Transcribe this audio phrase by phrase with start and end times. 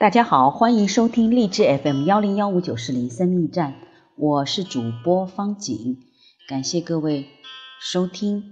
[0.00, 3.74] 大家好，欢迎收听励志 FM 幺零幺五九四零生命站，
[4.14, 5.96] 我是主播方景，
[6.48, 7.26] 感谢各位
[7.80, 8.44] 收听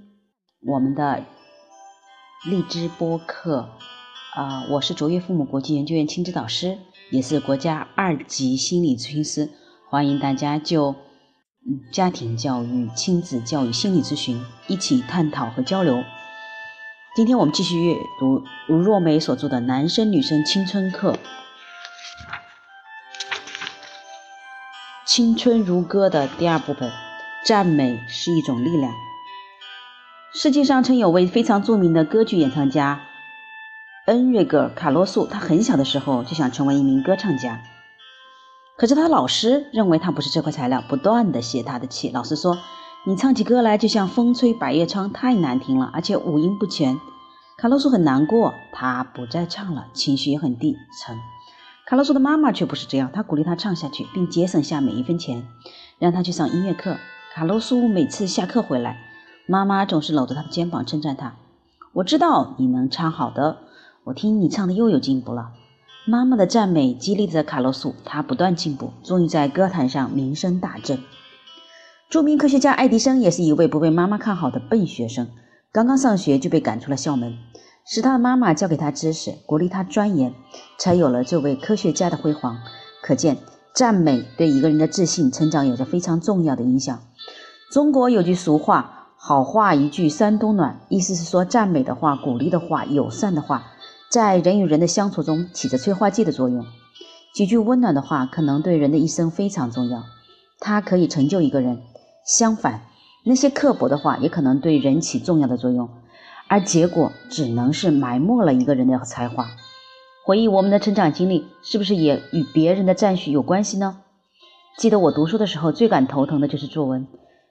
[0.67, 1.25] 我们的
[2.51, 3.69] 荔枝播客。
[4.35, 6.79] 啊，我是卓越父母国际研究院亲子导师，
[7.13, 9.49] 也是国家二级心理咨询师，
[9.89, 10.97] 欢迎大家就
[11.65, 16.03] 嗯家庭教育、亲子教育、心理咨询一起探讨和交流。
[17.17, 21.13] 今天我们继续阅读吴若梅所著的《男生女生青春课》。
[25.07, 26.93] 青春如歌的第二部分，
[27.47, 28.93] 赞美是一种力量。
[30.35, 33.01] 世界上曾有位非常著名的歌剧演唱家
[34.05, 37.63] 恩瑞格·卡洛素，他很小的时候就想成为一名歌唱家，
[38.77, 42.11] 可是他老师认为他不是这块材料，不断的泄他的气。
[42.13, 42.59] 老师说。
[43.09, 46.99] 你唱起歌来就像风吹百叶窗，太难听了，而且五音不全。
[47.57, 51.17] 卡洛苏很难过，他不再唱了，情绪也很低沉。
[51.87, 55.47] 卡洛苏的妈妈却不是这样，她鼓励他唱下去，并节省下每一分钱，
[56.01, 56.97] 让他去上音乐课。
[57.33, 58.99] 卡洛苏每次下课回来，
[59.47, 61.37] 妈妈总是搂着他的肩膀称赞他
[61.95, 63.59] ：“我知道你能唱好的，
[64.03, 65.53] 我听你唱的又有进步了。”
[66.09, 70.99] 妈妈的赞美激励着卡洛苏，他不断进步，终于在歌坛上名声大振。
[72.09, 75.27] 著名科学家爱迪生也是一位不被妈妈看好的笨学生，
[75.73, 77.37] 刚刚上学就被赶出了校门，
[77.85, 80.33] 是他的妈妈教给他知识，鼓励他钻研，
[80.79, 82.59] 才有了这位科学家的辉煌。
[83.03, 83.39] 可见，
[83.75, 86.97] 赞美对一个人的自信成长有着非常重要的影响。
[87.73, 93.65] 中国有句俗话：“好话一句三冬暖”，意思是说，赞美的话、鼓励的话、友善的话，
[94.09, 96.65] 在人与人的相处中起着催化剂的作用。
[97.35, 100.05] 几句温暖的话，可能对人的一生非常重要，
[100.61, 101.83] 它可以成就一个人。
[102.27, 102.81] 相反，
[103.23, 105.89] 那些刻薄的话也可能对人起重要的作用，
[106.49, 109.47] 而结果只能是埋没了一个人的才华。
[110.25, 113.99] 回忆我们的成长经历，是不是也与别人的赞许有关系呢？
[114.77, 117.07] 记得我读书的时候，最感头疼的就是作文。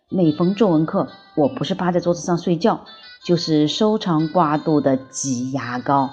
[0.10, 2.82] 每逢作文课，我不是趴在桌子上睡觉，
[3.24, 6.10] 就是收藏挂肚的挤牙膏。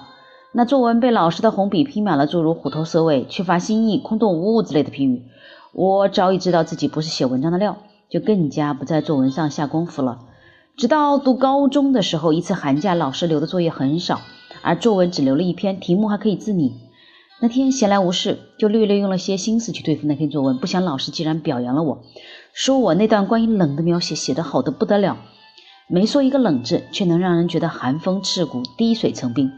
[0.53, 5.23] 那作文被老师的红笔批满了诸如虎头蛇尾、缺乏新意、空洞无物之类的批语，
[5.73, 7.77] 我早已知道自己不是写文章的料。
[8.13, 10.19] 就更加不在作文上下功夫了。
[10.77, 14.21] 直到读高中的时候，一次寒假，老师留的作业很少，
[14.61, 16.75] 而作文只留了一篇，题目还可以自拟。
[17.41, 20.59] 那天闲来无事，就略略用了些心思去对付那篇作文。
[20.59, 22.03] 不想老师竟然表扬了我，
[22.53, 25.17] 说我那段关于冷的描写写得好的不得了，
[25.89, 29.51] 没说一个冷字，却能让人觉得寒风刺骨，滴水成冰。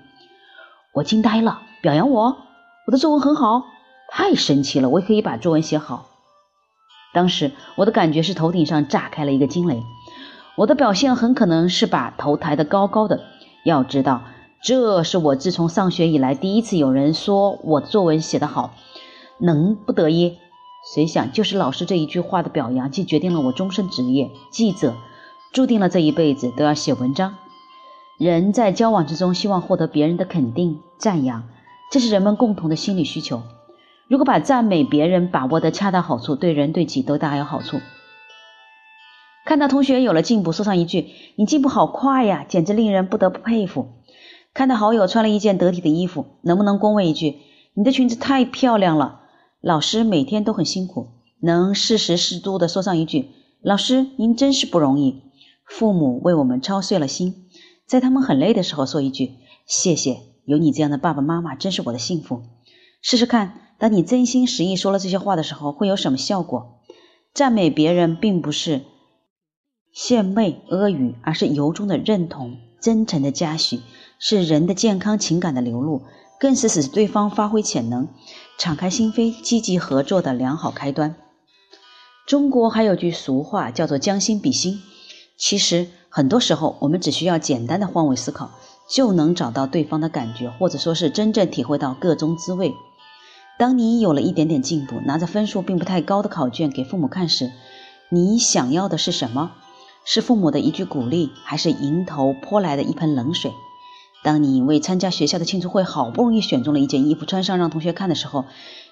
[0.93, 2.37] 我惊呆了，表扬我，
[2.87, 3.63] 我的作文很好，
[4.09, 6.07] 太神奇了，我也可以把作文写好。
[7.15, 9.81] 当时我的感觉是头顶上炸开了一个惊雷，
[10.57, 13.21] 我的表现很可能是把头抬得高高的。
[13.63, 14.21] 要知道，
[14.61, 18.75] 这是我自从上学以来第一次有人说我的作文写得好，
[19.39, 20.37] 能不得耶？
[20.93, 24.93] 谁想，就是老师这一句话的表扬，既决定了我终身职业——记者，
[25.53, 27.35] 注定了这一辈子都要写文章。
[28.19, 31.43] 人在交往之中，希望获得别人的肯定、赞扬，
[31.89, 33.41] 这是人们共同的心理需求。
[34.07, 37.79] 如果把赞美别人把握的恰到好处，对人对己都大有好处。
[39.45, 41.07] 看到同学有了进步，说上一句
[41.37, 43.87] “你进步好快呀”，简直令人不得不佩服。
[44.53, 47.37] 看到好友穿了一件得体的衣服，能不能恭维一句
[47.73, 49.21] “你的裙子太漂亮了”？
[49.61, 51.07] 老师每天都很辛苦，
[51.41, 55.23] 能适时适度的说上一句“老师您真是不容易”。
[55.65, 57.47] 父母为我们操碎了心，
[57.87, 59.31] 在他们很累的时候说一句
[59.65, 62.43] “谢谢，有你这样的爸爸妈妈，真是我的幸福”。
[63.01, 63.61] 试试看。
[63.77, 66.79] 当你真心实意说了这些话的时候，会有什么效果？
[67.33, 68.81] 赞美别人并不是
[69.91, 73.81] 献媚阿谀，而是由衷的认同、真诚的嘉许，
[74.19, 76.03] 是人的健康情感的流露，
[76.39, 78.07] 更是使对方发挥潜能、
[78.57, 81.15] 敞开心扉、积极合作的良好开端。
[82.25, 84.81] 中国还有句俗话叫做“将心比心”，
[85.37, 88.51] 其实很多时候我们只需要简单的换位思考，
[88.89, 92.73] 就能找到对方的感觉，或者说是真正体会到个中滋味。
[93.57, 97.51] 当你有了一点点进步，拿着分数并不太高的考卷给父母看时，
[98.09, 99.51] 你想要的是什么？
[100.03, 103.53] 是父母的一句鼓励，还是迎头泼来的一盆冷水？
[104.23, 108.45] 当你为参加学校的庆祝会好不容易选中了一件衣服穿上让同学看的时候，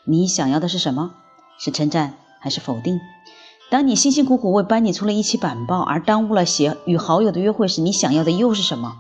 [0.06, 1.12] 你想要的是什么？
[1.60, 3.00] 是称赞还是否定？
[3.70, 8.96] 当你辛辛苦苦为班里出了一期板报而耽误了写与好友的约会时，你想要的又是什么？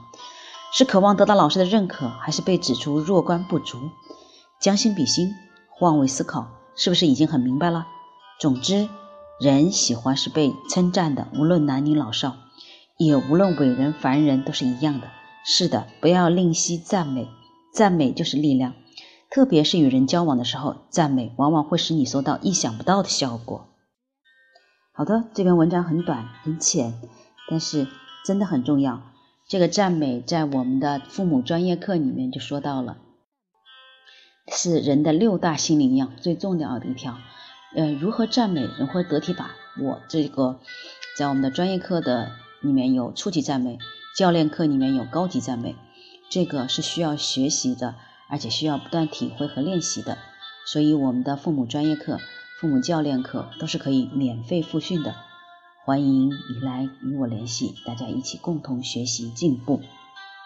[0.73, 3.77] 是渴望得到老师的认可，还是被指出弱冠不足？
[4.59, 5.33] 将心比心。
[5.75, 7.87] 换位思考，是不是已经很明白了？
[8.39, 8.87] 总之，
[9.39, 12.37] 人喜欢是被称赞的，无论男女老少，
[12.97, 15.07] 也无论伟人凡人，都是一样的。
[15.45, 17.27] 是的，不要吝惜赞美，
[17.73, 18.73] 赞美就是力量。
[19.29, 23.67] 特别是与人交往的时候，赞美往往会使你收到意想不到的效果。
[24.93, 27.01] 好的，这篇文章很短很浅，
[27.49, 27.87] 但是
[28.23, 29.01] 真的很重要。
[29.49, 32.97] 这个赞美在我们的父母专业课里面就说到了，
[34.51, 37.17] 是人的六大心灵养最重要的一条。
[37.75, 39.51] 呃，如何赞美，如何得体法？
[39.81, 40.59] 我这个，
[41.17, 42.31] 在我们的专业课的
[42.61, 43.79] 里面有初级赞美，
[44.17, 45.75] 教练课里面有高级赞美，
[46.29, 47.95] 这个是需要学习的，
[48.29, 50.17] 而且需要不断体会和练习的。
[50.65, 52.19] 所以我们的父母专业课。
[52.59, 55.15] 父母教练课都是可以免费复训的，
[55.83, 59.81] 欢迎你来与我联系，大家一起共同学习进步。